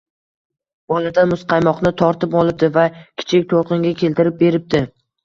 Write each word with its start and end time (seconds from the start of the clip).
boladan 0.93 1.27
muzqaymoqni 1.33 1.91
tortib 2.03 2.37
olibdi 2.45 2.71
va 2.79 2.87
Kichik 2.95 3.47
to‘lqinga 3.53 3.93
keltirib 4.01 4.41
beribdi 4.41 4.83